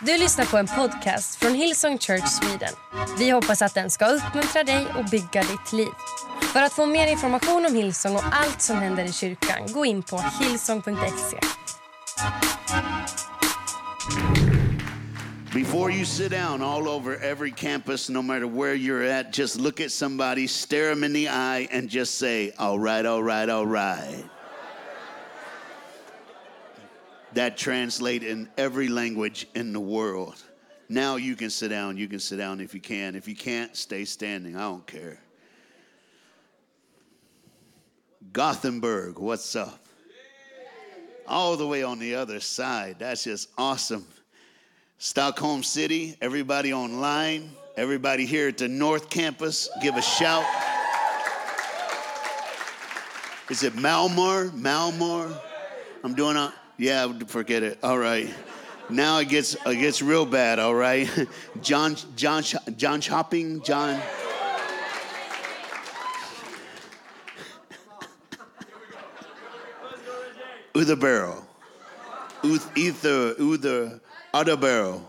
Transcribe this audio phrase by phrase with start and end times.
[0.00, 2.74] Du lyssnar på en podcast från Hillsong Church Sweden.
[3.18, 5.88] Vi hoppas att den ska uppmuntra dig och bygga ditt liv.
[6.52, 10.02] För att få mer information om Hillsong och allt som händer i kyrkan, gå in
[10.02, 11.36] på hillsong.se.
[15.54, 19.80] Before you sit down all over every campus, no matter where you're at, just look
[19.80, 23.66] at somebody, stare them in the eye, and just say, All right, all right, all
[23.66, 24.35] right.
[27.36, 30.42] That translate in every language in the world.
[30.88, 31.98] Now you can sit down.
[31.98, 33.14] You can sit down if you can.
[33.14, 34.56] If you can't, stay standing.
[34.56, 35.20] I don't care.
[38.32, 39.84] Gothenburg, what's up?
[41.26, 42.96] All the way on the other side.
[43.00, 44.06] That's just awesome.
[44.96, 50.46] Stockholm City, everybody online, everybody here at the North Campus, give a shout.
[53.50, 54.48] Is it Malmar?
[54.52, 55.38] Malmar?
[56.02, 57.78] I'm doing a yeah, forget it.
[57.82, 58.32] All right.
[58.88, 61.08] Now it gets it gets real bad, all right?
[61.62, 62.42] John John
[62.76, 64.00] John Shopping, John
[70.74, 71.42] Utherbarrow.
[72.44, 74.00] Uth, ether, Uther,
[74.34, 75.00] Utherbarrow.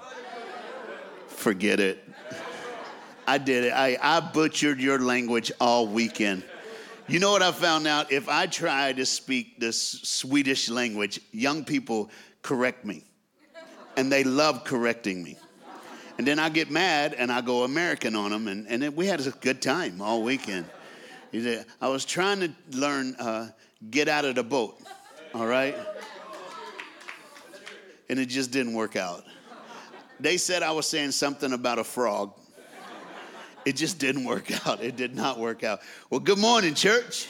[1.27, 2.03] Forget it.
[3.27, 3.73] I did it.
[3.73, 6.43] I, I butchered your language all weekend.
[7.09, 8.11] You know what I found out?
[8.11, 12.09] If I try to speak this Swedish language, young people
[12.41, 13.05] correct me.
[13.95, 15.37] And they love correcting me.
[16.17, 18.47] And then I get mad and I go American on them.
[18.49, 20.65] And, and we had a good time all weekend.
[21.33, 23.49] I was trying to learn uh,
[23.89, 24.77] get out of the boat,
[25.33, 25.77] all right?
[28.09, 29.23] And it just didn't work out.
[30.19, 32.33] They said I was saying something about a frog.
[33.67, 34.81] It just didn't work out.
[34.81, 35.81] It did not work out.
[36.09, 37.27] Well, good morning, church.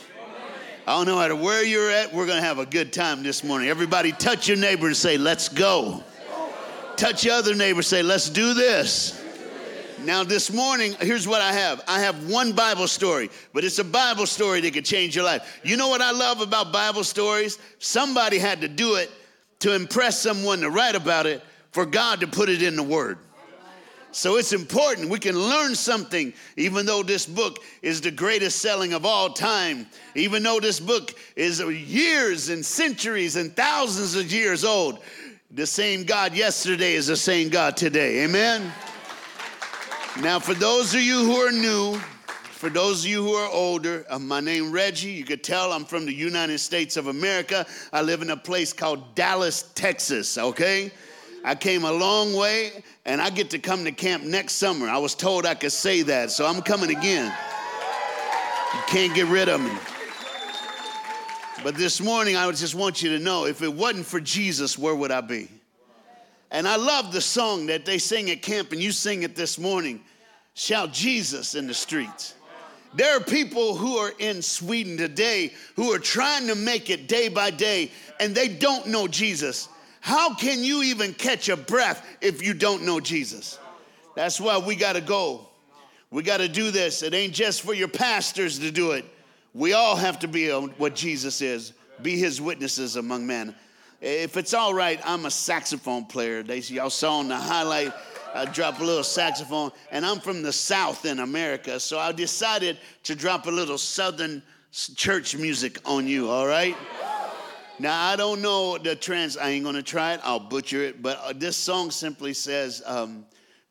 [0.85, 2.13] I don't know how to where you're at.
[2.13, 3.69] We're going to have a good time this morning.
[3.69, 6.03] Everybody touch your neighbor and say, let's go.
[6.95, 9.19] Touch your other neighbor, and say, let's do this.
[10.03, 13.83] Now, this morning, here's what I have I have one Bible story, but it's a
[13.83, 15.59] Bible story that could change your life.
[15.63, 17.57] You know what I love about Bible stories?
[17.79, 19.09] Somebody had to do it
[19.61, 23.17] to impress someone to write about it for God to put it in the Word.
[24.11, 25.09] So it's important.
[25.09, 29.85] We can learn something, even though this book is the greatest selling of all time,
[30.15, 34.99] even though this book is years and centuries and thousands of years old.
[35.51, 38.23] The same God yesterday is the same God today.
[38.23, 38.71] Amen?
[40.21, 41.99] Now, for those of you who are new,
[42.57, 45.11] for those of you who are older, uh, my name Reggie.
[45.11, 47.67] You could tell I'm from the United States of America.
[47.93, 50.91] I live in a place called Dallas, Texas, okay?
[51.43, 54.87] I came a long way and I get to come to camp next summer.
[54.87, 57.33] I was told I could say that, so I'm coming again.
[58.73, 59.71] You can't get rid of me.
[61.63, 64.95] But this morning, I just want you to know if it wasn't for Jesus, where
[64.95, 65.49] would I be?
[66.51, 69.57] And I love the song that they sing at camp, and you sing it this
[69.57, 70.01] morning
[70.53, 72.33] Shout Jesus in the streets.
[72.95, 77.29] There are people who are in Sweden today who are trying to make it day
[77.29, 79.69] by day, and they don't know Jesus.
[80.07, 83.59] How can you even catch a breath if you don't know Jesus?
[84.15, 85.49] That's why we got to go.
[86.11, 87.03] We got to do this.
[87.03, 89.03] It ain't just for your pastors to do it.
[89.53, 93.53] We all have to be what Jesus is, be his witnesses among men.
[93.99, 96.41] If it's all right, I'm a saxophone player.
[96.41, 97.91] They y'all saw on the highlight,
[98.33, 102.77] I drop a little saxophone, and I'm from the South in America, so I decided
[103.03, 104.41] to drop a little Southern
[104.71, 106.29] church music on you.
[106.29, 106.77] All right.
[107.79, 111.19] Now, I don't know the trans, I ain't gonna try it, I'll butcher it, but
[111.23, 113.25] uh, this song simply says, um,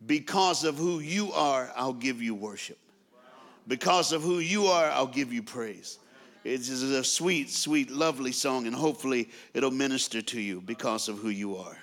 [0.07, 2.79] Because of who you are, I'll give you worship.
[3.67, 5.99] Because of who you are, I'll give you praise.
[6.45, 11.31] It's a sweet, sweet, lovely song, and hopefully it'll minister to you because of who
[11.31, 11.77] you are.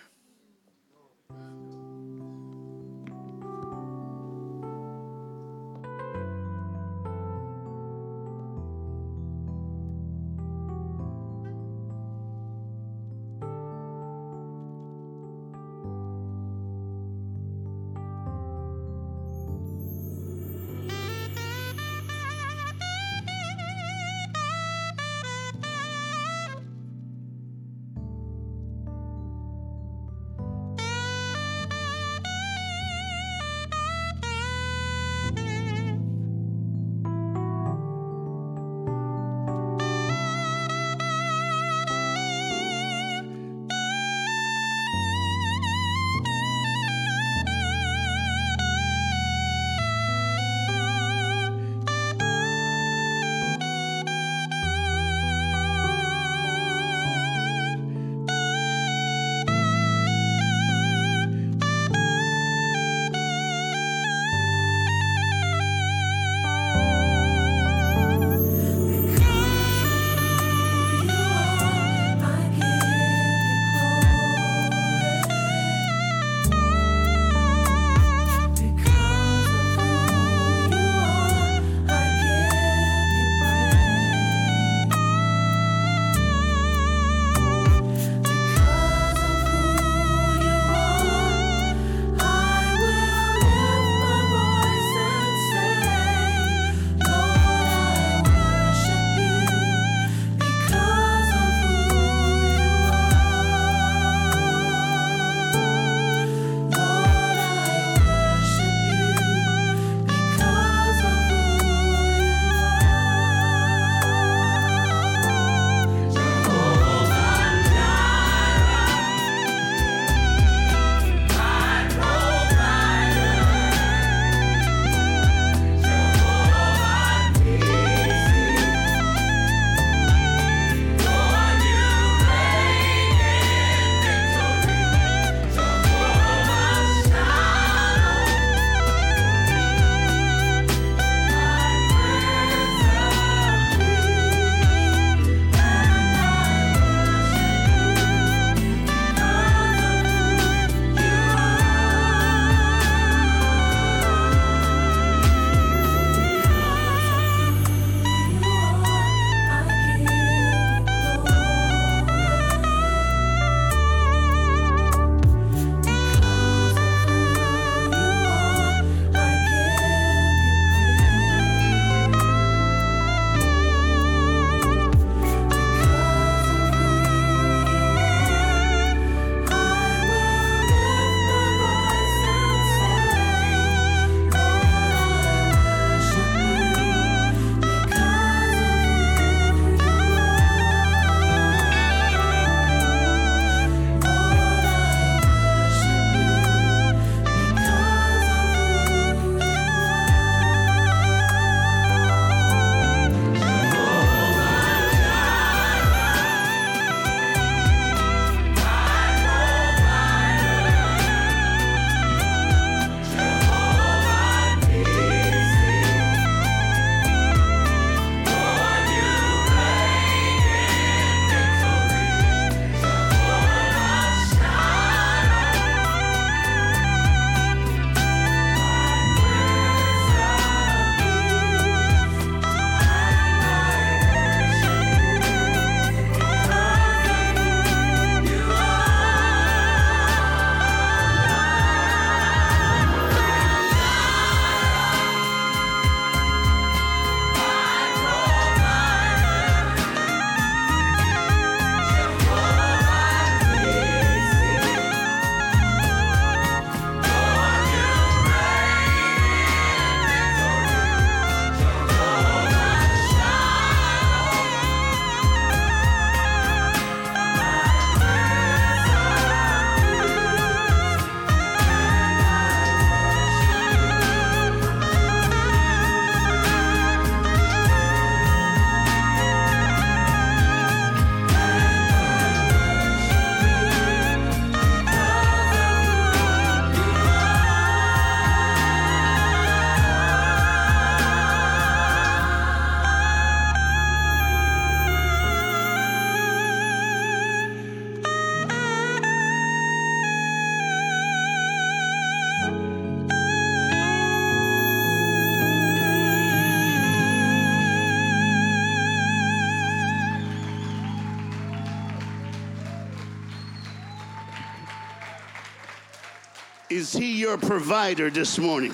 [316.84, 318.74] Is he your provider this morning?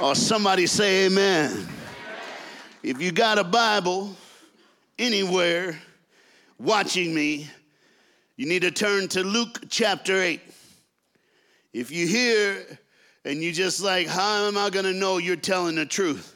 [0.00, 1.68] Or somebody say amen.
[2.82, 4.16] If you got a Bible
[4.98, 5.78] anywhere
[6.58, 7.50] watching me,
[8.38, 10.40] you need to turn to Luke chapter 8.
[11.74, 12.64] If you hear
[13.26, 16.34] and you just like, how am I going to know you're telling the truth?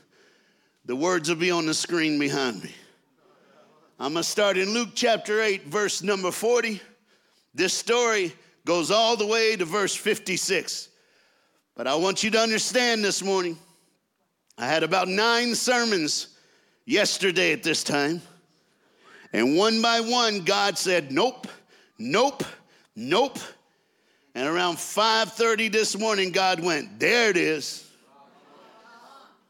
[0.84, 2.74] The words will be on the screen behind me.
[3.98, 6.82] I'm going to start in Luke chapter 8, verse number 40.
[7.54, 8.34] This story
[8.66, 10.88] goes all the way to verse 56.
[11.76, 13.56] But I want you to understand this morning,
[14.58, 16.28] I had about nine sermons
[16.84, 18.20] yesterday at this time.
[19.32, 21.46] And one by one, God said, Nope,
[21.98, 22.42] nope,
[22.94, 23.38] nope.
[24.34, 27.88] And around 5:30 this morning, God went, There it is.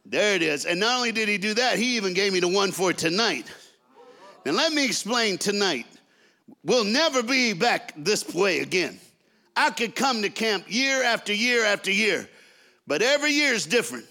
[0.04, 0.66] There it is.
[0.66, 3.46] And not only did he do that, he even gave me the one for tonight.
[4.44, 5.86] And let me explain tonight.
[6.62, 9.00] We'll never be back this way again.
[9.56, 12.28] I could come to camp year after year after year,
[12.86, 14.04] but every year is different.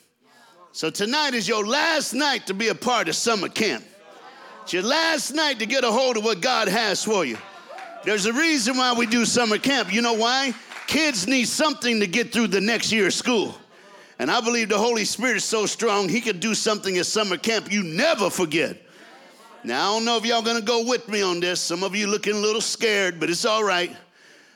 [0.72, 3.84] So tonight is your last night to be a part of summer camp.
[4.64, 7.38] It's your last night to get a hold of what God has for you.
[8.04, 9.94] There's a reason why we do summer camp.
[9.94, 10.54] You know why?
[10.88, 13.56] Kids need something to get through the next year of school.
[14.20, 17.38] And I believe the Holy Spirit is so strong, He could do something at summer
[17.38, 18.82] camp you never forget.
[19.64, 21.60] Now, I don't know if y'all gonna go with me on this.
[21.60, 23.96] Some of you looking a little scared, but it's all right.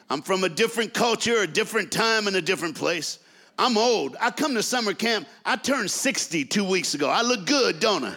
[0.10, 3.20] I'm from a different culture, a different time, and a different place.
[3.60, 4.16] I'm old.
[4.20, 5.28] I come to summer camp.
[5.46, 7.10] I turned 60 two weeks ago.
[7.10, 8.16] I look good, don't I?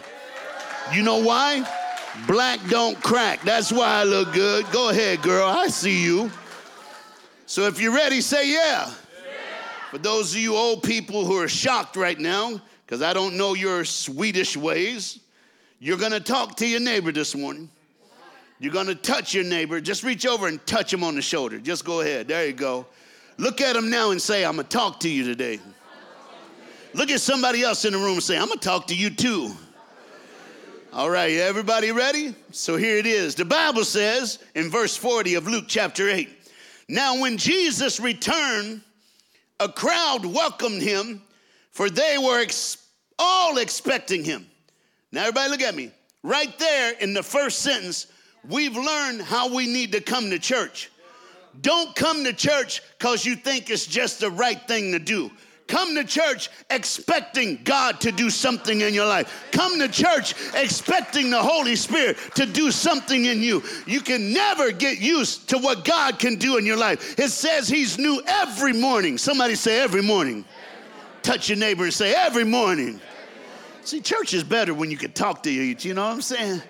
[0.93, 1.67] You know why?
[2.27, 3.41] Black don't crack.
[3.41, 4.65] That's why I look good.
[4.71, 5.47] Go ahead, girl.
[5.47, 6.31] I see you.
[7.45, 8.87] So if you're ready, say yeah.
[8.87, 8.93] yeah.
[9.91, 13.53] For those of you old people who are shocked right now, because I don't know
[13.53, 15.19] your Swedish ways,
[15.79, 17.69] you're gonna talk to your neighbor this morning.
[18.63, 19.81] You're gonna touch your neighbor.
[19.81, 21.59] Just reach over and touch him on the shoulder.
[21.59, 22.29] Just go ahead.
[22.29, 22.85] There you go.
[23.37, 25.59] Look at him now and say, I'm gonna talk to you today.
[26.93, 29.51] Look at somebody else in the room and say, I'm gonna talk to you too.
[30.93, 32.35] All right, everybody ready?
[32.51, 33.35] So here it is.
[33.35, 36.29] The Bible says in verse 40 of Luke chapter 8
[36.87, 38.79] Now, when Jesus returned,
[39.59, 41.21] a crowd welcomed him,
[41.71, 42.77] for they were ex-
[43.19, 44.47] all expecting him.
[45.11, 45.91] Now, everybody, look at me.
[46.23, 48.07] Right there in the first sentence,
[48.47, 50.89] we've learned how we need to come to church.
[51.61, 55.31] Don't come to church because you think it's just the right thing to do.
[55.67, 59.45] Come to church expecting God to do something in your life.
[59.51, 63.63] Come to church expecting the Holy Spirit to do something in you.
[63.87, 67.17] You can never get used to what God can do in your life.
[67.17, 69.17] It says He's new every morning.
[69.17, 70.43] Somebody say, every morning.
[70.43, 71.21] Every morning.
[71.23, 72.99] Touch your neighbor and say, every morning.
[73.83, 76.61] See, church is better when you can talk to each, you know what I'm saying?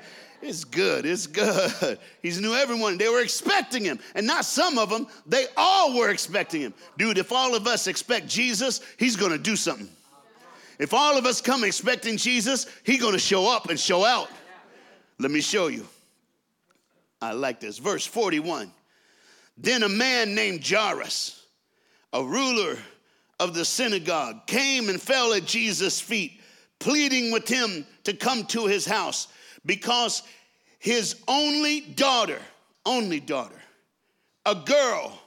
[0.46, 1.98] It's good, it's good.
[2.22, 2.98] He's new everyone.
[2.98, 3.98] They were expecting him.
[4.14, 6.74] And not some of them, they all were expecting him.
[6.98, 9.88] Dude, if all of us expect Jesus, he's gonna do something.
[10.80, 14.30] If all of us come expecting Jesus, he's gonna show up and show out.
[15.18, 15.88] Let me show you.
[17.22, 17.78] I like this.
[17.78, 18.70] Verse 41.
[19.58, 21.42] Then a man named Jairus,
[22.12, 22.78] a ruler
[23.40, 26.42] of the synagogue, came and fell at Jesus' feet
[26.80, 29.30] pleading with him to come to his house
[29.66, 30.24] because
[30.80, 32.40] his only daughter,
[32.86, 33.62] only daughter,
[34.46, 35.18] a girl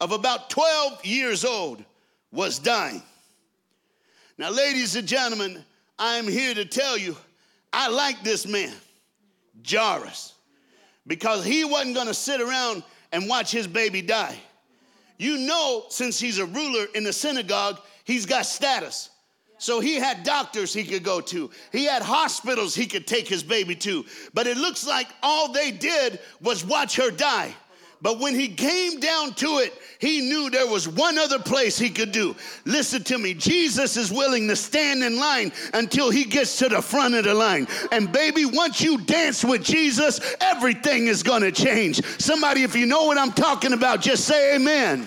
[0.00, 1.84] of about 12 years old,
[2.32, 3.02] was dying.
[4.38, 5.64] Now, ladies and gentlemen,
[5.98, 7.16] I'm here to tell you
[7.72, 8.74] I like this man,
[9.68, 10.34] Jairus,
[11.06, 12.82] because he wasn't gonna sit around
[13.12, 14.38] and watch his baby die.
[15.18, 19.10] You know, since he's a ruler in the synagogue, he's got status.
[19.60, 21.50] So he had doctors he could go to.
[21.70, 24.06] He had hospitals he could take his baby to.
[24.32, 27.54] But it looks like all they did was watch her die.
[28.00, 31.90] But when he came down to it, he knew there was one other place he
[31.90, 32.34] could do.
[32.64, 33.34] Listen to me.
[33.34, 37.34] Jesus is willing to stand in line until he gets to the front of the
[37.34, 37.68] line.
[37.92, 42.02] And baby, once you dance with Jesus, everything is going to change.
[42.18, 45.06] Somebody, if you know what I'm talking about, just say amen.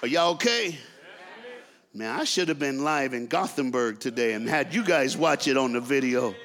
[0.00, 0.78] Are y'all okay?
[1.92, 5.56] Man, I should have been live in Gothenburg today and had you guys watch it
[5.56, 6.36] on the video.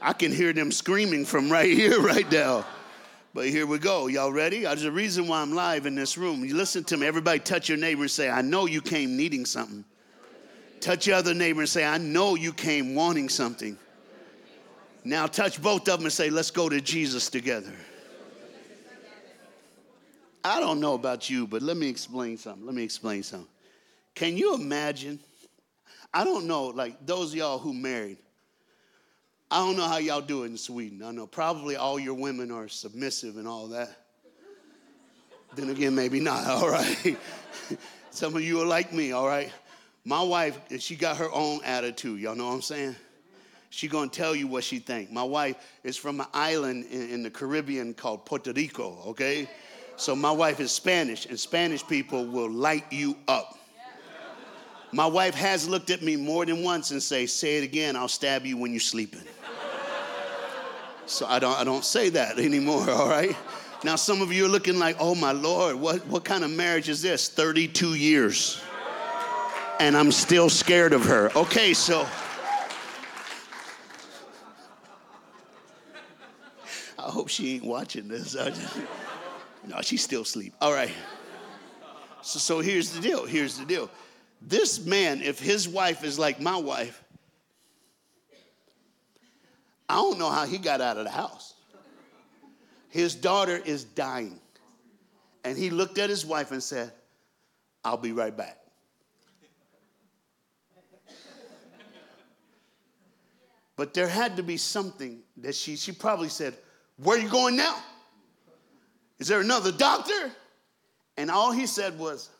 [0.00, 2.66] I can hear them screaming from right here, right now.
[3.34, 4.08] But here we go.
[4.08, 4.66] Y'all ready?
[4.66, 6.44] Uh, there's a reason why I'm live in this room.
[6.44, 7.06] You listen to me.
[7.06, 9.84] Everybody touch your neighbor and say, I know you came needing something.
[10.80, 13.78] Touch your other neighbor and say, I know you came wanting something.
[15.04, 17.72] Now touch both of them and say, let's go to Jesus together.
[20.44, 22.66] I don't know about you, but let me explain something.
[22.66, 23.48] Let me explain something.
[24.14, 25.18] Can you imagine?
[26.12, 28.18] I don't know, like those y'all who married.
[29.50, 31.02] I don't know how y'all do it in Sweden.
[31.02, 33.90] I know probably all your women are submissive and all that.
[35.54, 37.16] Then again, maybe not, all right?
[38.10, 39.52] Some of you are like me, all right?
[40.04, 42.20] My wife, she got her own attitude.
[42.20, 42.96] Y'all know what I'm saying?
[43.70, 45.10] She gonna tell you what she think.
[45.10, 49.48] My wife is from an island in, in the Caribbean called Puerto Rico, okay?
[49.96, 53.58] So my wife is Spanish, and Spanish people will light you up.
[54.92, 58.08] My wife has looked at me more than once and say, say it again, I'll
[58.08, 59.22] stab you when you're sleeping.
[61.06, 63.34] So I don't, I don't say that anymore, all right?
[63.84, 66.88] Now, some of you are looking like, oh my Lord, what, what kind of marriage
[66.88, 67.28] is this?
[67.28, 68.62] 32 years.
[69.80, 71.32] And I'm still scared of her.
[71.34, 72.06] Okay, so.
[76.98, 78.36] I hope she ain't watching this.
[79.66, 80.54] no, she's still asleep.
[80.60, 80.92] All right.
[82.20, 83.26] So, so here's the deal.
[83.26, 83.90] Here's the deal.
[84.46, 87.02] This man, if his wife is like my wife,
[89.88, 91.54] I don't know how he got out of the house.
[92.88, 94.40] His daughter is dying.
[95.44, 96.92] And he looked at his wife and said,
[97.84, 98.58] I'll be right back.
[103.76, 106.54] But there had to be something that she, she probably said,
[106.98, 107.82] Where are you going now?
[109.18, 110.30] Is there another doctor?
[111.16, 112.30] And all he said was,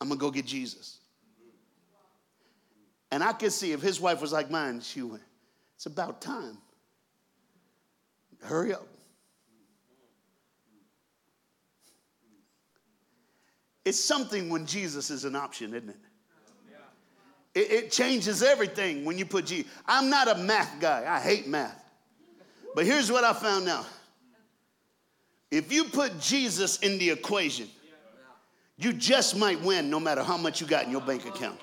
[0.00, 0.98] I'm gonna go get Jesus.
[3.10, 5.22] And I could see if his wife was like mine, she went,
[5.76, 6.58] It's about time.
[8.42, 8.86] Hurry up.
[13.84, 15.96] It's something when Jesus is an option, isn't it?
[17.54, 19.70] It, it changes everything when you put Jesus.
[19.86, 21.82] I'm not a math guy, I hate math.
[22.74, 23.86] But here's what I found out
[25.50, 27.68] if you put Jesus in the equation,
[28.78, 31.58] you just might win no matter how much you got in your bank account.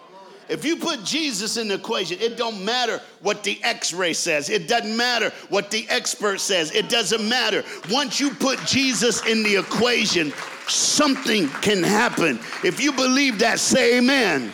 [0.50, 4.50] If you put Jesus in the equation, it don't matter what the x-ray says.
[4.50, 6.72] It doesn't matter what the expert says.
[6.72, 7.64] It doesn't matter.
[7.90, 10.34] Once you put Jesus in the equation,
[10.68, 12.40] something can happen.
[12.64, 14.52] If you believe that, say amen.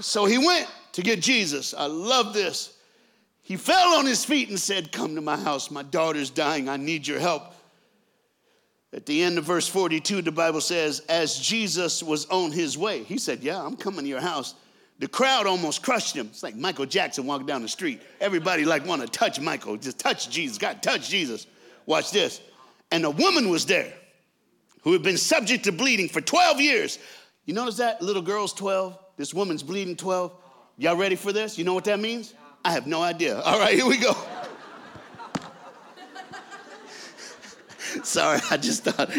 [0.00, 1.74] So he went to get Jesus.
[1.74, 2.76] I love this.
[3.42, 5.70] He fell on his feet and said, Come to my house.
[5.70, 6.68] My daughter's dying.
[6.68, 7.55] I need your help.
[8.92, 13.02] At the end of verse 42, the Bible says, As Jesus was on his way,
[13.02, 14.54] he said, Yeah, I'm coming to your house.
[14.98, 16.28] The crowd almost crushed him.
[16.28, 18.00] It's like Michael Jackson walking down the street.
[18.20, 19.76] Everybody like want to touch Michael.
[19.76, 20.56] Just touch Jesus.
[20.56, 21.46] God, touch Jesus.
[21.84, 22.40] Watch this.
[22.90, 23.92] And a woman was there
[24.82, 26.98] who had been subject to bleeding for 12 years.
[27.44, 28.00] You notice that?
[28.00, 28.98] Little girl's 12.
[29.16, 30.32] This woman's bleeding 12.
[30.78, 31.58] Y'all ready for this?
[31.58, 32.32] You know what that means?
[32.64, 33.40] I have no idea.
[33.40, 34.16] All right, here we go.
[38.04, 39.10] Sorry, I just thought,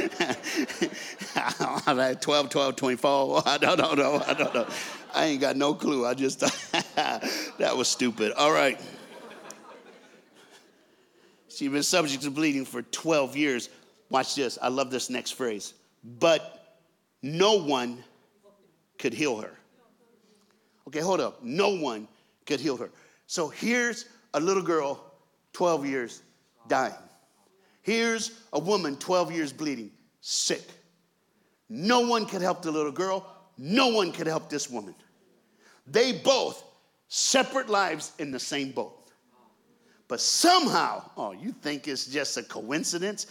[1.88, 3.44] I'm at 12, 12, 24.
[3.48, 4.22] I don't know.
[4.26, 4.68] I don't know.
[5.14, 6.06] I ain't got no clue.
[6.06, 7.24] I just thought
[7.58, 8.34] that was stupid.
[8.34, 8.80] All right.
[11.50, 13.70] She's been subject to bleeding for 12 years.
[14.10, 14.60] Watch this.
[14.62, 15.74] I love this next phrase.
[16.04, 16.78] But
[17.22, 18.04] no one
[19.00, 19.54] could heal her.
[20.88, 21.44] Okay, hold up.
[21.44, 22.08] No one
[22.46, 22.90] could heal her.
[23.26, 25.04] So here's a little girl,
[25.54, 26.22] 12 years,
[26.68, 26.94] dying.
[27.88, 30.62] Here's a woman, 12 years bleeding, sick.
[31.70, 33.26] No one could help the little girl.
[33.58, 34.94] No one could help this woman.
[35.90, 36.62] They both
[37.08, 39.10] separate lives in the same boat.
[40.10, 43.28] But somehow, oh, you think it's just a coincidence?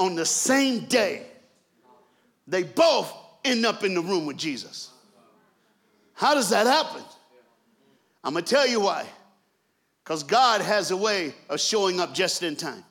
[0.00, 1.28] On the same day,
[2.48, 4.90] they both end up in the room with Jesus.
[6.14, 7.02] How does that happen?
[8.24, 9.06] I'm gonna tell you why.
[10.02, 12.82] Because God has a way of showing up just in time.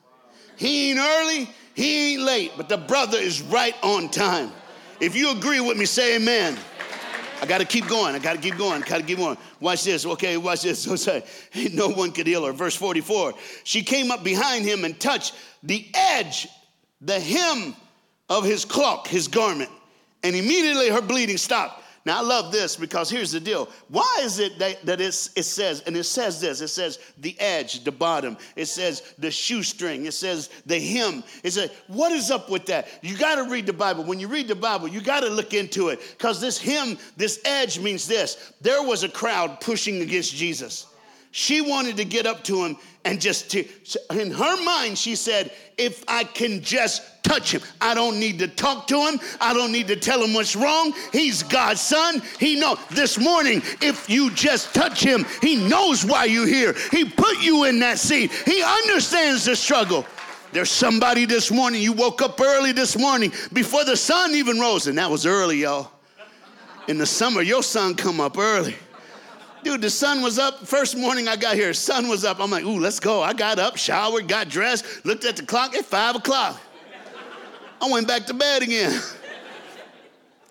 [0.62, 4.52] He ain't early, he ain't late, but the brother is right on time.
[5.00, 6.56] If you agree with me, say amen.
[7.40, 8.14] I got to keep going.
[8.14, 8.80] I got to keep going.
[8.82, 9.36] Got to keep going.
[9.58, 10.06] Watch this.
[10.06, 10.84] Okay, watch this.
[10.84, 11.24] So say,
[11.72, 12.52] no one could heal her.
[12.52, 13.34] Verse 44.
[13.64, 16.46] She came up behind him and touched the edge,
[17.00, 17.74] the hem
[18.28, 19.70] of his cloak, his garment,
[20.22, 21.81] and immediately her bleeding stopped.
[22.04, 23.68] Now, I love this because here's the deal.
[23.88, 27.84] Why is it that, that it says, and it says this it says the edge,
[27.84, 31.22] the bottom, it says the shoestring, it says the hem.
[31.44, 32.88] It says, what is up with that?
[33.02, 34.02] You got to read the Bible.
[34.02, 37.40] When you read the Bible, you got to look into it because this hem, this
[37.44, 38.52] edge means this.
[38.60, 40.86] There was a crowd pushing against Jesus.
[41.30, 43.64] She wanted to get up to him and just to,
[44.10, 48.48] in her mind, she said, if I can just touch him, I don't need to
[48.48, 49.18] talk to him.
[49.40, 50.92] I don't need to tell him what's wrong.
[51.12, 52.22] He's God's son.
[52.38, 52.78] He knows.
[52.90, 56.74] This morning, if you just touch him, he knows why you're here.
[56.92, 58.30] He put you in that seat.
[58.30, 60.06] He understands the struggle.
[60.52, 64.86] There's somebody this morning, you woke up early this morning before the sun even rose,
[64.86, 65.90] and that was early, y'all.
[66.88, 68.76] In the summer, your sun come up early.
[69.62, 70.66] Dude, the sun was up.
[70.66, 72.40] First morning I got here, sun was up.
[72.40, 73.22] I'm like, ooh, let's go.
[73.22, 76.60] I got up, showered, got dressed, looked at the clock at five o'clock.
[77.80, 79.00] I went back to bed again.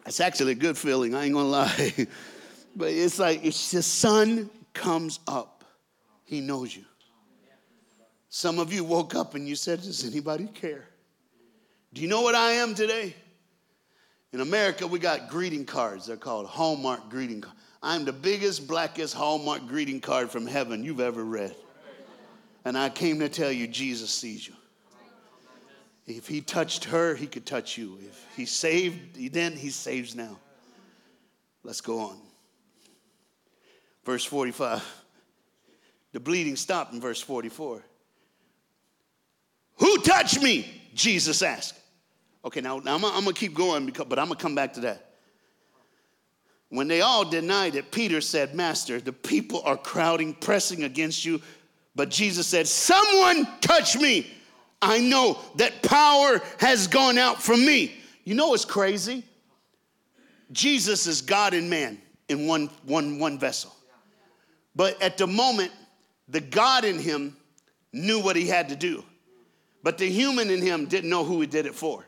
[0.03, 2.07] It's actually a good feeling, I ain't gonna lie.
[2.75, 5.63] but it's like, it's the sun comes up,
[6.25, 6.83] he knows you.
[8.27, 10.85] Some of you woke up and you said, Does anybody care?
[11.93, 13.13] Do you know what I am today?
[14.33, 16.07] In America, we got greeting cards.
[16.07, 17.59] They're called Hallmark greeting cards.
[17.83, 21.55] I'm the biggest, blackest Hallmark greeting card from heaven you've ever read.
[22.63, 24.53] And I came to tell you, Jesus sees you.
[26.05, 27.97] If he touched her, he could touch you.
[28.01, 30.37] If he saved then, he saves now.
[31.63, 32.17] Let's go on.
[34.05, 34.83] Verse 45.
[36.11, 37.83] The bleeding stopped in verse 44.
[39.77, 40.81] Who touched me?
[40.93, 41.75] Jesus asked.
[42.43, 44.81] Okay, now, now I'm, I'm gonna keep going, because, but I'm gonna come back to
[44.81, 45.10] that.
[46.71, 51.41] When they all denied it, Peter said, Master, the people are crowding, pressing against you.
[51.95, 54.25] But Jesus said, Someone touch me.
[54.81, 57.93] I know that power has gone out from me.
[58.23, 59.25] You know what's crazy?
[60.53, 63.75] Jesus is God and man in one, one, one vessel.
[64.73, 65.73] But at the moment,
[66.29, 67.35] the God in him
[67.91, 69.03] knew what he had to do.
[69.83, 72.05] But the human in him didn't know who he did it for.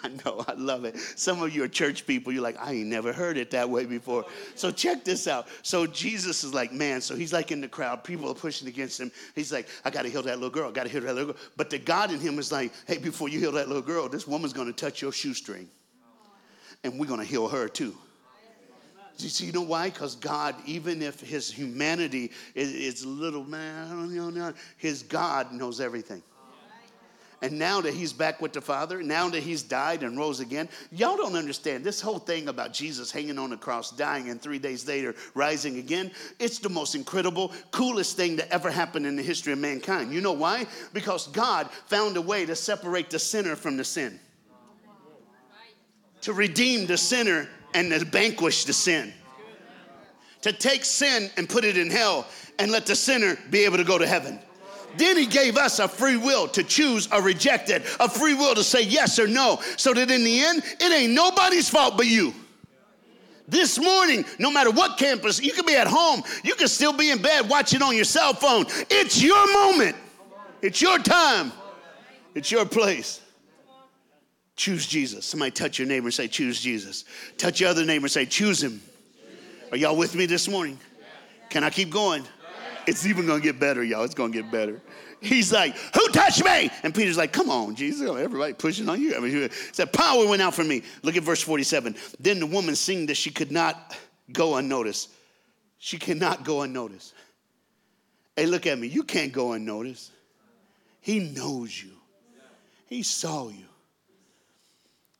[0.04, 0.98] I know, I love it.
[0.98, 3.84] Some of you are church people, you're like, I ain't never heard it that way
[3.84, 4.24] before.
[4.54, 5.48] So check this out.
[5.62, 9.00] So Jesus is like, man, so he's like in the crowd, people are pushing against
[9.00, 9.10] him.
[9.34, 11.42] He's like, I gotta heal that little girl, I gotta heal that little girl.
[11.56, 14.26] But the God in him is like, hey, before you heal that little girl, this
[14.26, 15.68] woman's gonna touch your shoestring.
[16.82, 17.94] And we're gonna heal her too.
[19.18, 19.90] You see, you know why?
[19.90, 26.22] Because God, even if his humanity is, is little, man, his God knows everything.
[27.42, 30.68] And now that he's back with the Father, now that he's died and rose again,
[30.92, 34.58] y'all don't understand this whole thing about Jesus hanging on the cross, dying, and three
[34.58, 36.10] days later rising again.
[36.38, 40.12] It's the most incredible, coolest thing that ever happened in the history of mankind.
[40.12, 40.66] You know why?
[40.92, 44.20] Because God found a way to separate the sinner from the sin,
[46.20, 49.14] to redeem the sinner and to vanquish the sin,
[50.42, 52.26] to take sin and put it in hell
[52.58, 54.38] and let the sinner be able to go to heaven.
[54.96, 58.54] Then he gave us a free will to choose or reject it, a free will
[58.54, 62.06] to say yes or no, so that in the end, it ain't nobody's fault but
[62.06, 62.34] you.
[63.48, 67.10] This morning, no matter what campus, you can be at home, you can still be
[67.10, 68.64] in bed watching on your cell phone.
[68.88, 69.96] It's your moment,
[70.62, 71.52] it's your time,
[72.34, 73.20] it's your place.
[74.54, 75.24] Choose Jesus.
[75.24, 77.06] Somebody touch your neighbor and say, Choose Jesus.
[77.38, 78.82] Touch your other neighbor and say, Choose him.
[79.72, 80.78] Are y'all with me this morning?
[81.48, 82.24] Can I keep going?
[82.90, 84.02] It's even gonna get better, y'all.
[84.02, 84.80] It's gonna get better.
[85.20, 86.72] He's like, Who touched me?
[86.82, 88.02] And Peter's like, Come on, Jesus.
[88.02, 89.14] Everybody pushing on you.
[89.16, 90.82] I mean, he said, Power went out from me.
[91.04, 91.94] Look at verse 47.
[92.18, 93.96] Then the woman seeing that she could not
[94.32, 95.10] go unnoticed.
[95.78, 97.14] She cannot go unnoticed.
[98.34, 98.88] Hey, look at me.
[98.88, 100.10] You can't go unnoticed.
[101.00, 101.92] He knows you,
[102.86, 103.66] He saw you.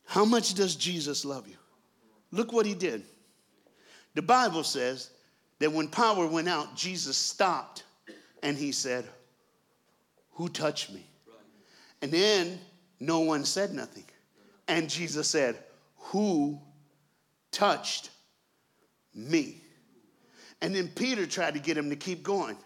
[0.06, 1.56] How much does Jesus love you?
[2.32, 3.04] Look what He did.
[4.14, 5.10] The Bible says
[5.60, 7.84] that when power went out, Jesus stopped
[8.42, 9.04] and he said,
[10.32, 11.06] Who touched me?
[12.02, 12.58] And then
[12.98, 14.04] no one said nothing.
[14.66, 15.56] And Jesus said,
[15.96, 16.58] Who
[17.52, 18.10] touched
[19.14, 19.60] me?
[20.62, 22.56] And then Peter tried to get him to keep going.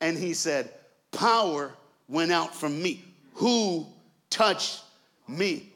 [0.00, 0.70] And he said,
[1.12, 1.74] Power
[2.08, 3.04] went out from me.
[3.34, 3.86] Who
[4.30, 4.82] touched
[5.28, 5.72] me?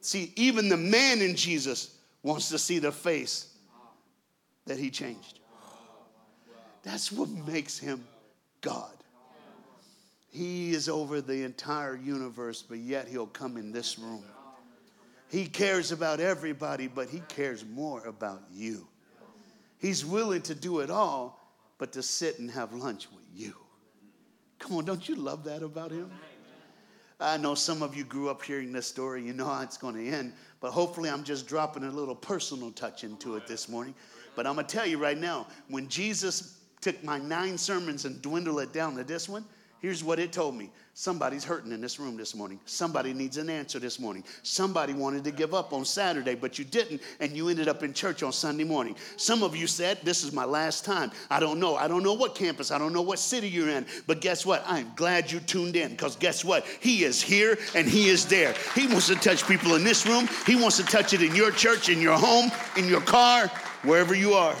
[0.00, 3.54] See, even the man in Jesus wants to see the face
[4.66, 5.37] that he changed.
[6.82, 8.06] That's what makes him
[8.60, 8.92] God.
[10.30, 14.22] He is over the entire universe, but yet he'll come in this room.
[15.30, 18.86] He cares about everybody, but he cares more about you.
[19.78, 21.38] He's willing to do it all,
[21.78, 23.54] but to sit and have lunch with you.
[24.58, 26.10] Come on, don't you love that about him?
[27.20, 29.96] I know some of you grew up hearing this story, you know how it's going
[29.96, 33.94] to end, but hopefully I'm just dropping a little personal touch into it this morning.
[34.36, 38.20] But I'm going to tell you right now, when Jesus took my nine sermons and
[38.22, 39.44] dwindled it down to this one,
[39.80, 40.70] here's what it told me.
[40.94, 42.58] Somebody's hurting in this room this morning.
[42.66, 44.24] Somebody needs an answer this morning.
[44.42, 47.92] Somebody wanted to give up on Saturday, but you didn't, and you ended up in
[47.92, 48.96] church on Sunday morning.
[49.16, 51.12] Some of you said, This is my last time.
[51.30, 51.76] I don't know.
[51.76, 54.64] I don't know what campus, I don't know what city you're in, but guess what?
[54.66, 56.66] I'm glad you tuned in because guess what?
[56.80, 58.56] He is here and He is there.
[58.74, 61.52] He wants to touch people in this room, He wants to touch it in your
[61.52, 63.46] church, in your home, in your car,
[63.84, 64.56] wherever you are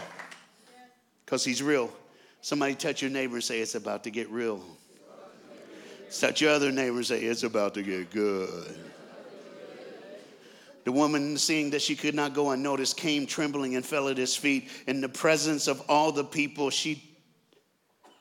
[1.28, 1.90] because He's real.
[2.40, 4.62] Somebody touch your neighbor and say, It's about to get real.
[6.18, 8.76] Touch your other neighbor and say, It's about to get good.
[10.84, 14.34] The woman, seeing that she could not go unnoticed, came trembling and fell at his
[14.34, 14.70] feet.
[14.86, 17.04] In the presence of all the people, she,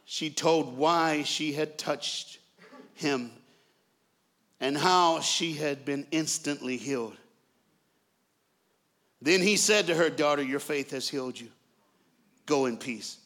[0.04, 2.40] she told why she had touched
[2.96, 3.32] him
[4.60, 7.16] and how she had been instantly healed.
[9.22, 11.48] Then he said to her, Daughter, your faith has healed you.
[12.46, 13.18] Go in peace.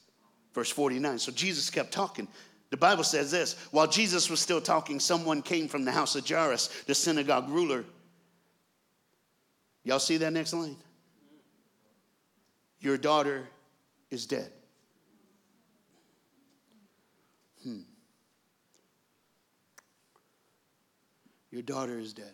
[0.53, 1.19] Verse 49.
[1.19, 2.27] So Jesus kept talking.
[2.69, 6.27] The Bible says this while Jesus was still talking, someone came from the house of
[6.27, 7.83] Jairus, the synagogue ruler.
[9.83, 10.75] Y'all see that next line?
[12.79, 13.47] Your daughter
[14.09, 14.51] is dead.
[17.63, 17.81] Hmm.
[21.51, 22.33] Your daughter is dead.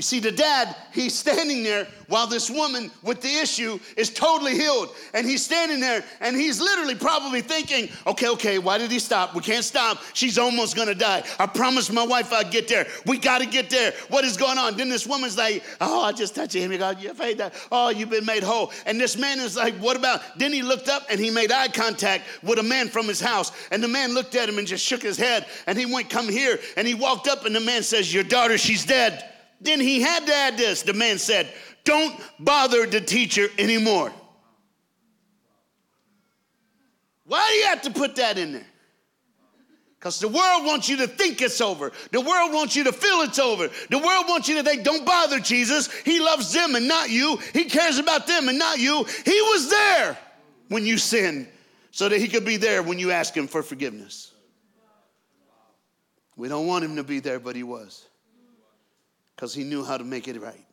[0.00, 4.54] You see, the dad, he's standing there while this woman with the issue is totally
[4.54, 4.88] healed.
[5.12, 9.34] And he's standing there and he's literally probably thinking, okay, okay, why did he stop?
[9.34, 9.98] We can't stop.
[10.14, 11.22] She's almost gonna die.
[11.38, 12.86] I promised my wife I'd get there.
[13.04, 13.92] We gotta get there.
[14.08, 14.78] What is going on?
[14.78, 16.74] Then this woman's like, oh, I just touched him.
[16.78, 17.38] God, your faith,
[17.70, 18.72] oh, you've been made whole.
[18.86, 20.22] And this man is like, what about?
[20.38, 23.52] Then he looked up and he made eye contact with a man from his house.
[23.70, 25.44] And the man looked at him and just shook his head.
[25.66, 26.58] And he went, come here.
[26.78, 29.26] And he walked up and the man says, your daughter, she's dead.
[29.60, 30.82] Then he had to add this.
[30.82, 31.52] The man said,
[31.84, 34.12] Don't bother the teacher anymore.
[37.26, 38.66] Why do you have to put that in there?
[39.98, 41.92] Because the world wants you to think it's over.
[42.10, 43.68] The world wants you to feel it's over.
[43.90, 45.92] The world wants you to think, don't bother Jesus.
[46.00, 47.38] He loves them and not you.
[47.52, 49.04] He cares about them and not you.
[49.26, 50.18] He was there
[50.68, 51.48] when you sinned
[51.90, 54.32] so that he could be there when you ask him for forgiveness.
[56.34, 58.06] We don't want him to be there, but he was
[59.40, 60.66] because he knew how to make it right.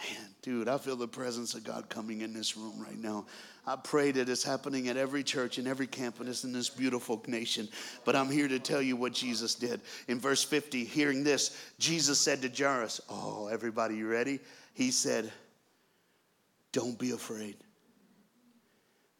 [0.00, 3.26] Man, dude, I feel the presence of God coming in this room right now.
[3.64, 7.68] I pray that it's happening at every church and every campus in this beautiful nation.
[8.04, 9.82] But I'm here to tell you what Jesus did.
[10.08, 14.40] In verse 50, hearing this, Jesus said to Jairus, Oh, everybody, you ready?
[14.74, 15.30] He said,
[16.72, 17.54] Don't be afraid,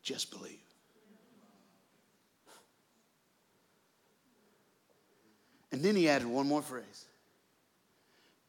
[0.03, 0.59] just believe.
[5.71, 7.07] And then he added one more phrase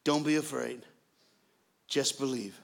[0.04, 0.82] don't be afraid.
[1.86, 2.58] Just believe.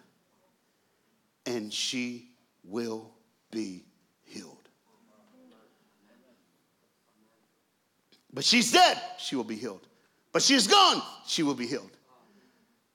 [1.46, 2.30] And she
[2.64, 3.10] will
[3.50, 3.84] be
[4.24, 4.56] healed.
[8.32, 9.86] But she's dead, she will be healed.
[10.32, 11.90] But she's gone, she will be healed.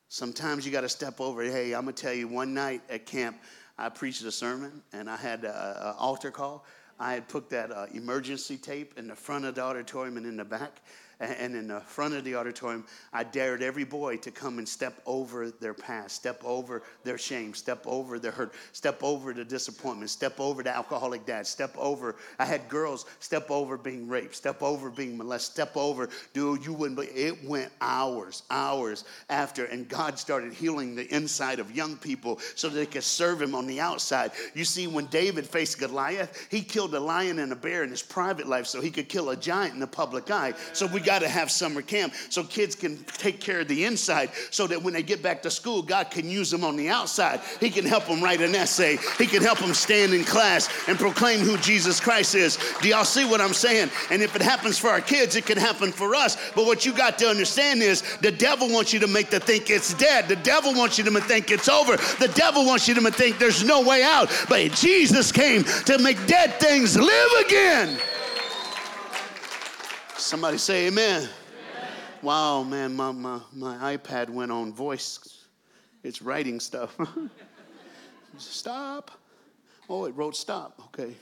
[0.10, 1.42] Sometimes you got to step over.
[1.42, 3.38] Hey, I'm going to tell you one night at camp,
[3.80, 6.66] I preached a sermon and I had an altar call.
[7.00, 10.38] I had put that uh, emergency tape in the front of the auditorium and in
[10.38, 10.82] the back
[11.20, 15.02] and in the front of the auditorium, I dared every boy to come and step
[15.06, 20.10] over their past, step over their shame, step over their hurt, step over the disappointment,
[20.10, 22.16] step over the alcoholic dad, step over.
[22.40, 26.74] I had girls step over being raped, step over being molested, step over, dude, you
[26.74, 31.98] wouldn't believe it went hours, hours after, and God started healing the inside of young
[31.98, 34.32] people so they could serve Him on the outside.
[34.54, 38.02] You see, when David faced Goliath, he killed a lion and a bear in his
[38.02, 40.54] private life so he could kill a giant in the public eye.
[40.74, 44.30] So we got to have summer camp so kids can take care of the inside
[44.52, 47.42] so that when they get back to school, God can use them on the outside.
[47.60, 50.98] He can help them write an essay, He can help them stand in class and
[50.98, 52.58] proclaim who Jesus Christ is.
[52.82, 53.90] Do y'all see what I'm saying?
[54.12, 56.38] And if it happens for our kids, it can happen for us.
[56.56, 59.70] But what you got to understand is the devil wants you to make the think
[59.70, 60.28] it's dead.
[60.28, 61.98] The devil wants you to think it's over.
[61.98, 64.30] The devil wants you to think there's no way out.
[64.50, 68.00] But Jesus came to make dead things live again.
[70.24, 71.24] Somebody say amen.
[71.24, 71.30] amen.
[72.22, 75.48] Wow, man, my, my, my iPad went on voice.
[76.02, 76.98] It's writing stuff.
[78.38, 79.12] stop.
[79.90, 80.80] Oh, it wrote stop.
[80.86, 81.14] Okay.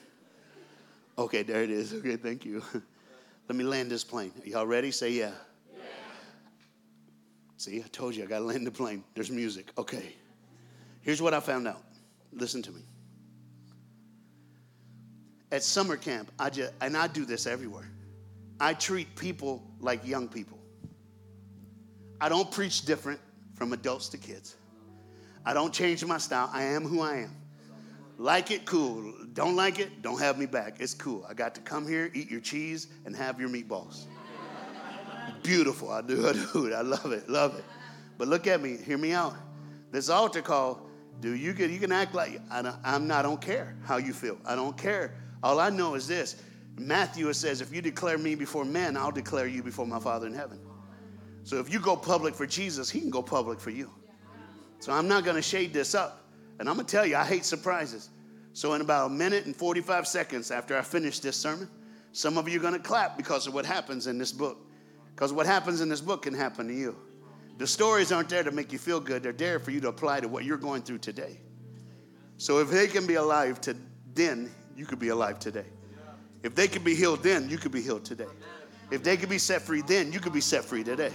[1.17, 1.95] Okay, there it is.
[1.95, 2.61] Okay, thank you.
[3.49, 4.31] Let me land this plane.
[4.45, 4.91] Are y'all ready?
[4.91, 5.31] Say yeah.
[5.75, 5.83] yeah.
[7.57, 9.03] See, I told you I got to land the plane.
[9.15, 9.71] There's music.
[9.79, 10.15] Okay.
[11.01, 11.81] Here's what I found out.
[12.31, 12.81] Listen to me.
[15.51, 17.89] At summer camp, I just, and I do this everywhere.
[18.61, 20.59] I treat people like young people.
[22.21, 23.19] I don't preach different
[23.55, 24.55] from adults to kids.
[25.43, 26.47] I don't change my style.
[26.53, 27.35] I am who I am.
[28.19, 29.15] Like it, cool.
[29.33, 30.75] Don't like it, don't have me back.
[30.79, 31.25] It's cool.
[31.27, 34.05] I got to come here, eat your cheese, and have your meatballs.
[35.41, 35.89] Beautiful.
[35.89, 36.73] I do, I do it.
[36.73, 37.65] I love it, love it.
[38.19, 39.33] But look at me, hear me out.
[39.91, 40.87] This altar call,
[41.19, 43.19] do you can you can act like I I'm not.
[43.19, 44.37] I don't care how you feel.
[44.45, 45.15] I don't care.
[45.41, 46.35] All I know is this:
[46.77, 50.27] Matthew it says, if you declare me before men, I'll declare you before my Father
[50.27, 50.59] in heaven.
[51.43, 53.91] So if you go public for Jesus, he can go public for you.
[54.79, 56.23] So I'm not going to shade this up.
[56.59, 58.09] And I'm going to tell you, I hate surprises.
[58.53, 61.69] So in about a minute and 45 seconds after I finish this sermon,
[62.11, 64.57] some of you are going to clap because of what happens in this book.
[65.15, 66.95] Because what happens in this book can happen to you.
[67.57, 70.19] The stories aren't there to make you feel good, they're there for you to apply
[70.21, 71.39] to what you're going through today.
[72.37, 73.75] So if they can be alive to
[74.13, 75.67] then, you could be alive today.
[76.43, 78.25] If they could be healed then, you could be healed today.
[78.89, 81.11] If they could be set free then, you could be set free today.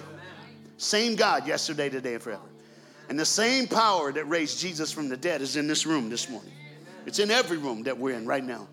[0.78, 2.42] Same God yesterday, today, and forever.
[3.08, 6.28] And the same power that raised Jesus from the dead is in this room this
[6.28, 6.52] morning.
[7.06, 8.66] It's in every room that we're in right now.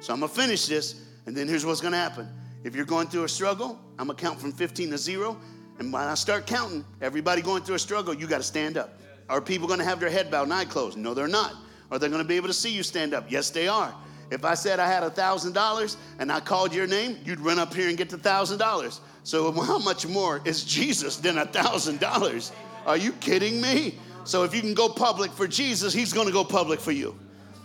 [0.00, 2.28] So I'm gonna finish this, and then here's what's gonna happen.
[2.64, 5.36] If you're going through a struggle, I'm gonna count from 15 to zero.
[5.78, 8.98] And when I start counting, everybody going through a struggle, you gotta stand up.
[9.28, 10.96] Are people gonna have their head bowed and eye closed?
[10.96, 11.54] No, they're not.
[11.90, 13.30] Are they gonna be able to see you stand up?
[13.30, 13.94] Yes, they are.
[14.30, 17.58] If I said I had a thousand dollars and I called your name, you'd run
[17.58, 19.00] up here and get the thousand dollars.
[19.24, 22.52] So how much more is Jesus than a thousand dollars?
[22.86, 23.94] Are you kidding me?
[24.24, 27.18] So if you can go public for Jesus, he's gonna go public for you.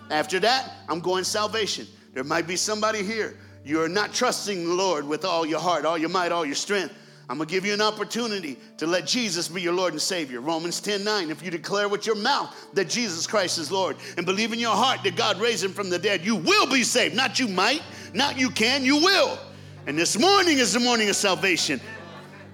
[0.10, 1.88] After that, I'm going salvation.
[2.14, 3.38] There might be somebody here.
[3.66, 6.94] You're not trusting the Lord with all your heart, all your might, all your strength.
[7.30, 10.42] I'm gonna give you an opportunity to let Jesus be your Lord and Savior.
[10.42, 11.32] Romans 10 9.
[11.32, 14.76] If you declare with your mouth that Jesus Christ is Lord and believe in your
[14.76, 17.16] heart that God raised him from the dead, you will be saved.
[17.16, 17.82] Not you might,
[18.14, 19.40] not you can, you will.
[19.88, 21.80] And this morning is the morning of salvation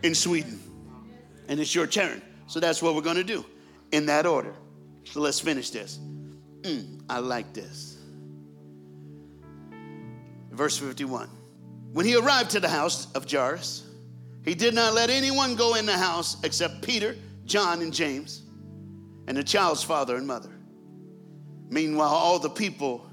[0.04, 0.60] in Sweden.
[1.48, 2.22] And it's your turn.
[2.46, 3.44] So that's what we're gonna do
[3.92, 4.54] in that order.
[5.06, 6.00] So let's finish this.
[6.62, 7.98] Mm, I like this.
[10.52, 11.28] Verse 51.
[11.94, 13.89] When he arrived to the house of Jairus,
[14.50, 18.42] he did not let anyone go in the house except Peter, John, and James,
[19.28, 20.50] and the child's father and mother.
[21.70, 23.08] Meanwhile, all the people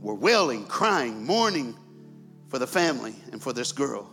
[0.00, 1.76] were wailing, crying, mourning
[2.48, 4.10] for the family and for this girl.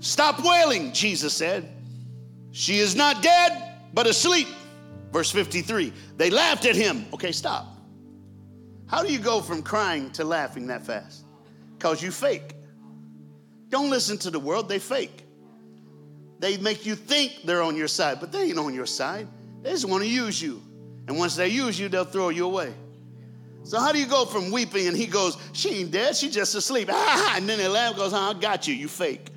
[0.00, 1.68] Stop wailing, Jesus said.
[2.50, 4.48] She is not dead, but asleep.
[5.12, 5.92] Verse 53.
[6.16, 7.06] They laughed at him.
[7.14, 7.66] Okay, stop.
[8.88, 11.22] How do you go from crying to laughing that fast?
[11.78, 12.56] Because you fake.
[13.68, 15.22] Don't listen to the world, they fake.
[16.38, 19.26] They make you think they're on your side, but they ain't on your side.
[19.62, 20.62] They just want to use you.
[21.06, 22.72] And once they use you, they'll throw you away.
[23.64, 26.54] So how do you go from weeping and he goes, she ain't dead, she just
[26.54, 26.88] asleep.
[26.92, 29.28] Ah, and then the lamb goes, I got you, you fake.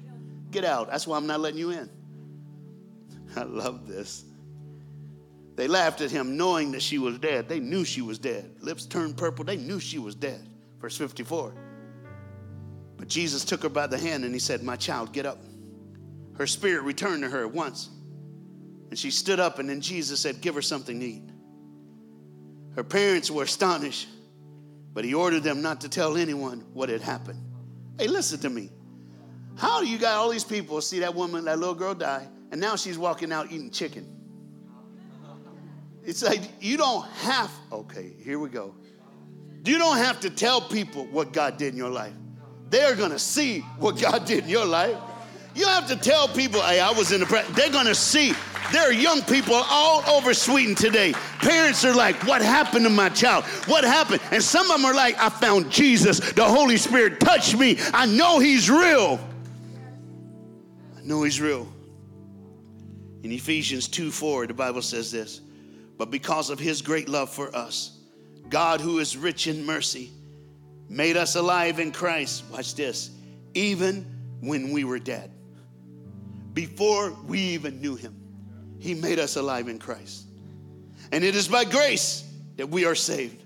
[0.52, 0.90] Get out.
[0.90, 1.90] That's why I'm not letting you in.
[3.36, 4.26] I love this.
[5.56, 7.50] They laughed at him knowing that she was dead.
[7.50, 8.56] They knew she was dead.
[8.62, 9.44] Lips turned purple.
[9.44, 10.48] They knew she was dead.
[10.80, 11.54] Verse 54.
[12.98, 15.40] But Jesus took her by the hand and he said, My child, get up.
[16.42, 17.88] Her spirit returned to her at once.
[18.90, 21.22] And she stood up, and then Jesus said, Give her something to eat.
[22.76, 24.08] Her parents were astonished,
[24.92, 27.40] but he ordered them not to tell anyone what had happened.
[28.00, 28.72] Hey, listen to me.
[29.56, 32.60] How do you got all these people see that woman, that little girl die, and
[32.60, 34.10] now she's walking out eating chicken?
[36.04, 38.74] It's like you don't have, okay, here we go.
[39.64, 42.16] You don't have to tell people what God did in your life.
[42.72, 44.98] They're gonna see what God did in your life.
[45.54, 47.48] You have to tell people, hey, I was in the press.
[47.50, 48.34] They're gonna see.
[48.72, 51.12] There are young people all over Sweden today.
[51.40, 53.44] Parents are like, what happened to my child?
[53.68, 54.22] What happened?
[54.32, 56.20] And some of them are like, I found Jesus.
[56.20, 57.78] The Holy Spirit touched me.
[57.94, 59.20] I know He's real.
[60.98, 61.68] I know He's real.
[63.24, 65.42] In Ephesians 2 4, the Bible says this,
[65.98, 68.00] but because of His great love for us,
[68.48, 70.12] God, who is rich in mercy,
[70.88, 72.46] made us alive in Christ.
[72.52, 73.12] Watch this,
[73.54, 74.06] even
[74.40, 75.32] when we were dead
[76.54, 78.16] before we even knew him.
[78.80, 80.26] He made us alive in Christ.
[81.12, 83.44] And it is by grace that we are saved.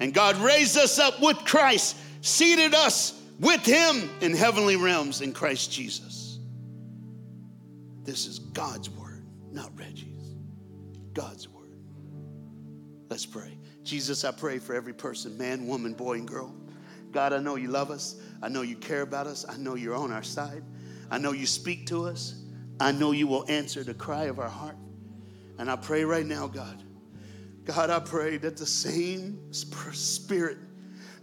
[0.00, 5.32] And God raised us up with Christ, seated us with him in heavenly realms in
[5.32, 6.38] Christ Jesus.
[8.02, 10.34] This is God's word, not Reggie's.
[11.12, 11.78] God's word.
[13.08, 13.56] Let's pray.
[13.82, 16.54] Jesus, I pray for every person, man, woman, boy, and girl.
[17.12, 18.20] God, I know you love us.
[18.42, 19.46] I know you care about us.
[19.48, 20.64] I know you're on our side.
[21.14, 22.34] I know you speak to us.
[22.80, 24.74] I know you will answer the cry of our heart.
[25.58, 26.82] And I pray right now, God,
[27.64, 30.58] God, I pray that the same spirit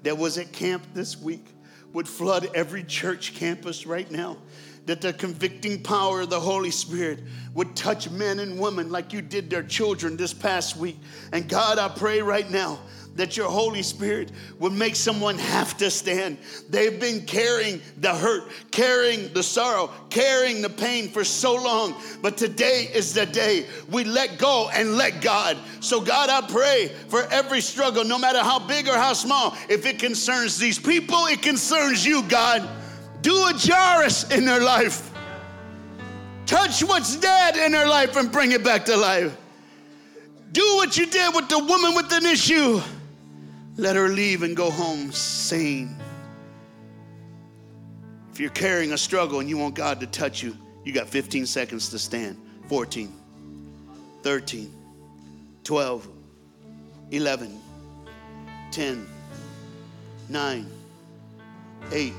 [0.03, 1.45] that was at camp this week
[1.91, 4.37] would flood every church campus right now.
[4.85, 7.19] That the convicting power of the Holy Spirit
[7.53, 10.99] would touch men and women like you did their children this past week.
[11.33, 12.79] And God, I pray right now
[13.15, 16.37] that your Holy Spirit would make someone have to stand.
[16.69, 22.37] They've been carrying the hurt, carrying the sorrow, carrying the pain for so long, but
[22.37, 25.57] today is the day we let go and let God.
[25.81, 29.85] So, God, I pray for every struggle, no matter how big or how small, if
[29.85, 32.67] it concerns these people, it concerns you, God.
[33.21, 35.11] Do a Jairus in their life.
[36.45, 39.35] Touch what's dead in their life and bring it back to life.
[40.51, 42.81] Do what you did with the woman with an issue.
[43.77, 45.95] Let her leave and go home sane.
[48.31, 51.45] If you're carrying a struggle and you want God to touch you, you got 15
[51.45, 52.37] seconds to stand.
[52.67, 53.13] 14,
[54.23, 54.73] 13,
[55.63, 56.07] 12,
[57.11, 57.59] 11,
[58.71, 59.07] 10,
[60.29, 60.71] 9,
[61.91, 62.13] 8,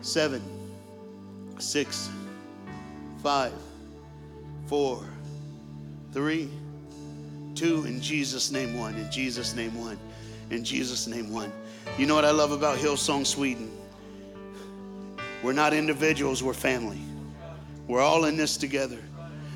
[0.00, 0.42] 7,
[1.58, 2.10] 6,
[3.22, 3.52] 5,
[4.66, 5.04] 4,
[6.12, 6.50] 3,
[7.54, 8.94] 2, In Jesus' name, one.
[8.94, 9.98] In Jesus' name, one.
[10.52, 11.50] In Jesus' name, one.
[11.96, 13.70] You know what I love about Hillsong Sweden?
[15.42, 17.00] We're not individuals, we're family.
[17.88, 18.98] We're all in this together.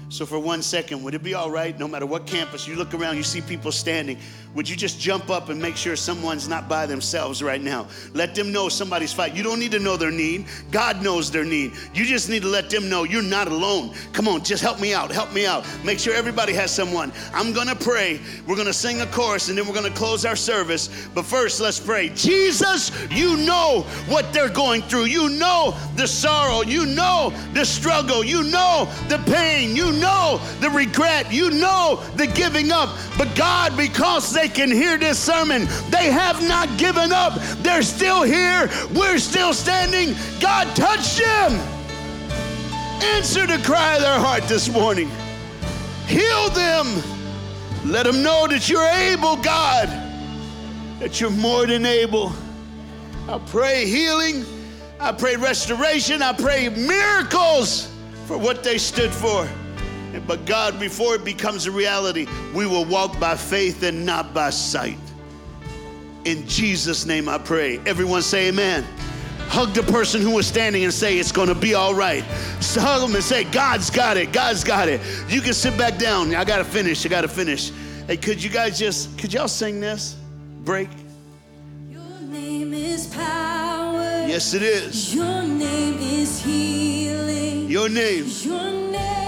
[0.09, 2.94] So, for one second, would it be all right, no matter what campus, you look
[2.94, 4.18] around, you see people standing,
[4.57, 7.86] would you just jump up and make sure someone's not by themselves right now?
[8.14, 9.36] Let them know somebody's fighting.
[9.36, 11.72] You don't need to know their need, God knows their need.
[11.92, 13.94] You just need to let them know you're not alone.
[14.14, 15.66] Come on, just help me out, help me out.
[15.84, 17.12] Make sure everybody has someone.
[17.34, 20.88] I'm gonna pray, we're gonna sing a chorus, and then we're gonna close our service.
[21.14, 22.09] But first, let's pray.
[22.14, 28.24] Jesus, you know what they're going through, you know the sorrow, you know the struggle,
[28.24, 32.96] you know the pain, you know the regret, you know the giving up.
[33.18, 37.34] But God, because they can hear this sermon, they have not given up.
[37.62, 38.68] They're still here.
[38.94, 40.16] We're still standing.
[40.40, 41.53] God, touched them.
[43.03, 45.11] Answer the cry of their heart this morning.
[46.07, 47.03] Heal them.
[47.84, 49.88] Let them know that you're able, God,
[50.99, 52.32] that you're more than able.
[53.28, 54.44] I pray healing.
[54.99, 56.22] I pray restoration.
[56.22, 57.92] I pray miracles
[58.26, 59.49] for what they stood for.
[60.26, 64.50] But God, before it becomes a reality, we will walk by faith and not by
[64.50, 64.98] sight.
[66.24, 67.78] In Jesus' name I pray.
[67.86, 68.84] Everyone say amen.
[69.48, 72.24] Hug the person who was standing and say, It's going to be all right.
[72.61, 74.32] So hug them and say, God's got it.
[74.32, 75.00] God's got it.
[75.28, 76.34] You can sit back down.
[76.34, 77.07] I got to finish.
[77.07, 77.70] I got to finish.
[78.09, 80.16] Hey, could you guys just, could y'all sing this?
[80.64, 80.88] Break.
[81.88, 84.26] Your name is power.
[84.26, 85.14] Yes, it is.
[85.14, 87.70] Your name is healing.
[87.70, 88.26] Your name.
[88.42, 89.26] Your name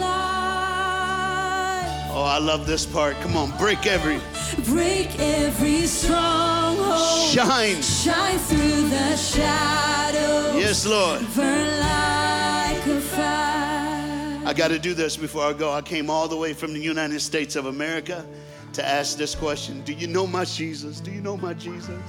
[0.00, 1.90] life.
[2.12, 3.16] Oh, I love this part.
[3.20, 4.18] Come on, break every.
[4.64, 7.30] Break every stronghold.
[7.30, 7.80] Shine.
[7.82, 10.56] Shine through the shadows.
[10.56, 11.20] Yes, Lord.
[11.34, 14.42] Burn like a fire.
[14.44, 15.72] I got to do this before I go.
[15.72, 18.26] I came all the way from the United States of America
[18.72, 21.00] to ask this question Do you know my Jesus?
[21.00, 22.00] Do you know my Jesus?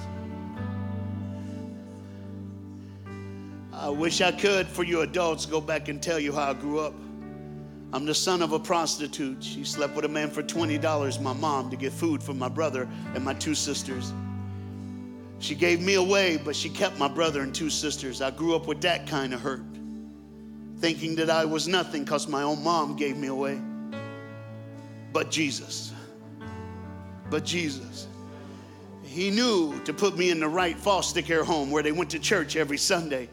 [3.73, 6.79] I wish I could, for you adults, go back and tell you how I grew
[6.79, 6.93] up.
[7.93, 9.43] I'm the son of a prostitute.
[9.43, 12.87] She slept with a man for $20, my mom, to get food for my brother
[13.13, 14.13] and my two sisters.
[15.39, 18.21] She gave me away, but she kept my brother and two sisters.
[18.21, 19.65] I grew up with that kind of hurt,
[20.77, 23.59] thinking that I was nothing because my own mom gave me away.
[25.11, 25.91] But Jesus,
[27.29, 28.07] but Jesus,
[29.03, 32.19] He knew to put me in the right foster care home where they went to
[32.19, 33.27] church every Sunday.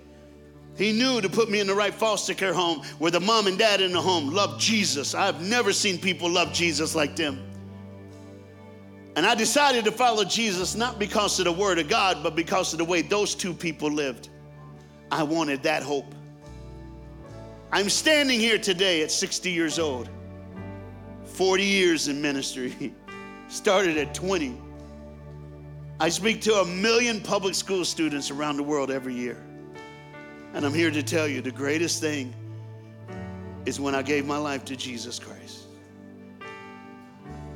[0.79, 3.59] He knew to put me in the right foster care home where the mom and
[3.59, 5.13] dad in the home loved Jesus.
[5.13, 7.45] I've never seen people love Jesus like them.
[9.17, 12.73] And I decided to follow Jesus not because of the word of God, but because
[12.73, 14.29] of the way those two people lived.
[15.11, 16.15] I wanted that hope.
[17.73, 20.09] I'm standing here today at 60 years old,
[21.25, 22.95] 40 years in ministry,
[23.49, 24.57] started at 20.
[25.99, 29.45] I speak to a million public school students around the world every year.
[30.55, 32.35] And I'm here to tell you the greatest thing
[33.67, 35.67] is when I gave my life to Jesus Christ.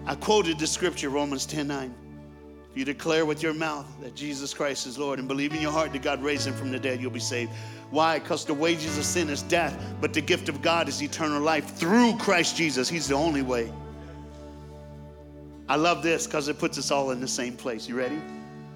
[0.04, 1.94] I quoted the scripture, Romans 10 9.
[2.70, 5.70] If you declare with your mouth that Jesus Christ is Lord and believe in your
[5.70, 7.52] heart that God raised him from the dead, you'll be saved.
[7.90, 8.18] Why?
[8.18, 11.76] Because the wages of sin is death, but the gift of God is eternal life
[11.76, 12.88] through Christ Jesus.
[12.88, 13.70] He's the only way.
[15.68, 17.86] I love this because it puts us all in the same place.
[17.86, 18.20] You ready?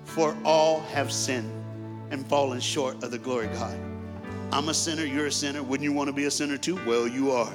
[0.05, 1.51] For all have sinned
[2.11, 3.96] and fallen short of the glory of God.
[4.53, 5.63] I'm a sinner, you're a sinner.
[5.63, 6.79] Wouldn't you want to be a sinner too?
[6.87, 7.53] Well, you are.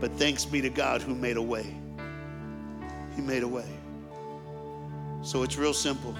[0.00, 1.74] But thanks be to God who made a way.
[3.14, 3.66] He made a way.
[5.22, 6.14] So it's real simple.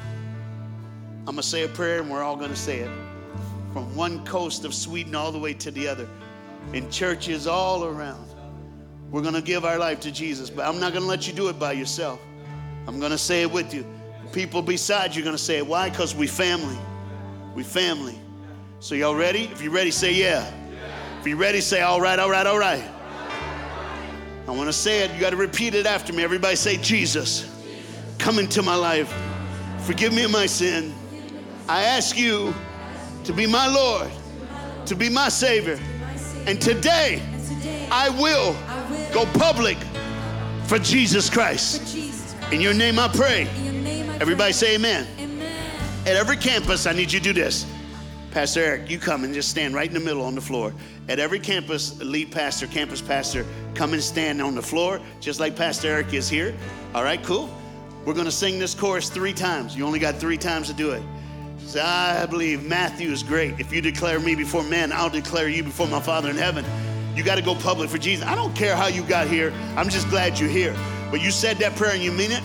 [1.21, 2.91] I'm going to say a prayer and we're all going to say it.
[3.73, 6.09] From one coast of Sweden all the way to the other,
[6.73, 8.27] in churches all around.
[9.11, 11.33] We're going to give our life to Jesus, but I'm not going to let you
[11.33, 12.21] do it by yourself.
[12.89, 13.85] I'm going to say it with you.
[14.33, 15.67] People beside you are going to say it.
[15.67, 15.91] Why?
[15.91, 16.79] Because we family.
[17.55, 18.19] We family.
[18.79, 19.45] So y'all ready?
[19.45, 20.53] If you're ready, say yeah.
[21.21, 22.85] If you're ready, say all right, all right, all right.
[24.47, 25.13] I want to say it.
[25.13, 26.23] You got to repeat it after me.
[26.23, 27.51] Everybody say, Jesus,
[28.19, 29.13] come into my life.
[29.81, 30.95] Forgive me of my sin.
[31.69, 32.55] I ask you
[33.25, 34.11] to be my Lord,
[34.85, 35.81] to be my Savior.
[36.47, 37.23] And today,
[37.91, 38.55] I will
[39.13, 39.79] go public
[40.67, 41.97] for Jesus Christ.
[42.53, 43.49] In your name I pray.
[44.21, 45.07] Everybody say amen.
[46.03, 47.67] At every campus, I need you to do this.
[48.31, 50.73] Pastor Eric, you come and just stand right in the middle on the floor.
[51.09, 55.57] At every campus, lead pastor, campus pastor, come and stand on the floor, just like
[55.57, 56.55] Pastor Eric is here.
[56.95, 57.49] All right, cool.
[58.05, 59.77] We're going to sing this chorus three times.
[59.77, 61.03] You only got three times to do it.
[61.59, 63.59] Say, I believe Matthew is great.
[63.59, 66.65] If you declare me before men, I'll declare you before my Father in heaven.
[67.17, 68.25] You got to go public for Jesus.
[68.27, 69.53] I don't care how you got here.
[69.77, 70.77] I'm just glad you're here.
[71.11, 72.43] But you said that prayer and you mean it.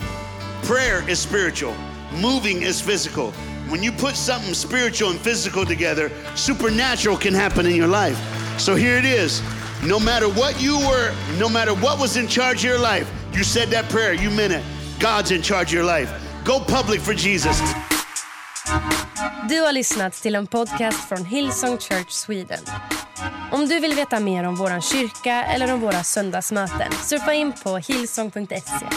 [0.63, 1.75] Prayer is spiritual.
[2.19, 3.33] Moving is physical.
[3.71, 8.19] When you put something spiritual and physical together, supernatural can happen in your life.
[8.59, 9.41] So here it is.
[9.81, 13.45] No matter what you were, no matter what was in charge of your life, you
[13.45, 14.63] said that prayer, you meant it.
[14.99, 16.11] God's in charge of your life.
[16.43, 17.61] Go public for Jesus.
[19.49, 22.65] Du har lyssnat till en podcast från Hillsong Church Sweden.
[23.51, 27.77] Om du vill veta mer om vår kyrka eller om våra söndagsmöten surfa in på
[27.77, 28.87] hillsong.se.